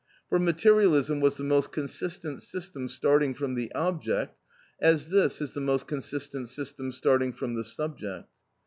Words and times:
For 0.29 0.39
materialism 0.39 1.19
was 1.19 1.37
the 1.37 1.43
most 1.43 1.71
consistent 1.71 2.41
system 2.41 2.87
starting 2.87 3.35
from 3.35 3.53
the 3.53 3.71
object, 3.75 4.35
as 4.81 5.09
this 5.09 5.41
is 5.41 5.53
the 5.53 5.61
most 5.61 5.85
consistent 5.87 6.49
system 6.49 6.91
starting 6.91 7.31
from 7.33 7.53
the 7.53 7.63
subject. 7.63 8.27